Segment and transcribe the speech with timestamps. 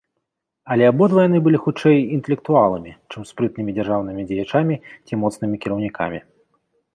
[0.75, 6.19] Але абодва яны былі хутчэй інтэлектуаламі, чым спрытнымі дзяржаўнымі дзеячамі ці моцнымі кіраўнікамі.